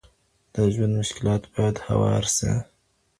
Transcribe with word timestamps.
د 0.53 0.55
ژوند 0.73 0.93
مشکلات 1.01 1.43
بايد 1.53 1.75
هوار 1.87 2.23
سي. 2.35 2.51